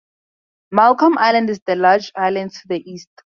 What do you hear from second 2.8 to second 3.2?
east.